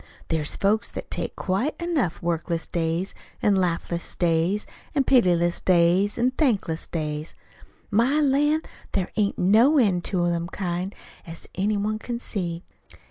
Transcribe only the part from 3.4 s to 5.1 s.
laughless days, an'